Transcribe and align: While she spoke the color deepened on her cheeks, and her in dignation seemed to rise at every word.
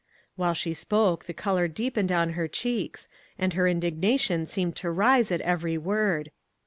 While 0.35 0.55
she 0.55 0.73
spoke 0.73 1.25
the 1.25 1.31
color 1.35 1.67
deepened 1.67 2.11
on 2.11 2.31
her 2.31 2.47
cheeks, 2.47 3.07
and 3.37 3.53
her 3.53 3.67
in 3.67 3.79
dignation 3.79 4.47
seemed 4.47 4.75
to 4.77 4.89
rise 4.89 5.31
at 5.31 5.41
every 5.41 5.77
word. 5.77 6.31